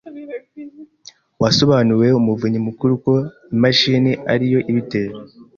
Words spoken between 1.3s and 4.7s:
wasobanuriye Umuvunyi Mukuru ko imashini ariyo